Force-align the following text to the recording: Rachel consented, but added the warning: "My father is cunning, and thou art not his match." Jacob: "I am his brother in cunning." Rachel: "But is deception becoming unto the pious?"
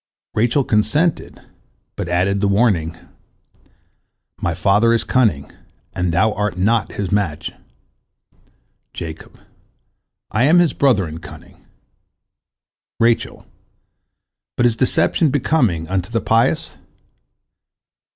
Rachel 0.33 0.63
consented, 0.63 1.39
but 1.95 2.09
added 2.09 2.39
the 2.41 2.47
warning: 2.47 2.97
"My 4.41 4.55
father 4.55 4.93
is 4.93 5.03
cunning, 5.03 5.51
and 5.93 6.11
thou 6.11 6.33
art 6.33 6.57
not 6.57 6.93
his 6.93 7.11
match." 7.11 7.51
Jacob: 8.95 9.39
"I 10.31 10.45
am 10.45 10.57
his 10.57 10.73
brother 10.73 11.07
in 11.07 11.19
cunning." 11.19 11.63
Rachel: 12.99 13.45
"But 14.57 14.65
is 14.65 14.75
deception 14.75 15.29
becoming 15.29 15.87
unto 15.87 16.09
the 16.09 16.19
pious?" 16.19 16.73